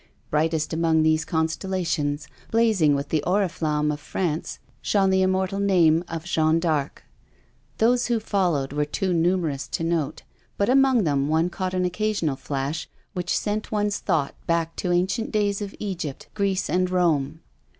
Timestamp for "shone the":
4.81-5.21